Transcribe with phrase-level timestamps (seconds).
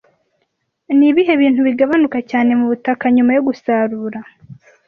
[0.97, 4.19] Ni ibihe bintu bigabanuka cyane mu butaka nyuma yo gusarura